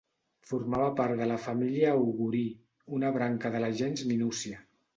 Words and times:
Formava 0.51 0.87
part 0.99 1.19
de 1.19 1.27
la 1.31 1.37
família 1.43 1.93
Augurí, 1.99 2.43
una 3.01 3.15
branca 3.21 3.55
de 3.57 3.65
la 3.67 3.73
gens 3.83 4.05
Minúcia. 4.15 4.67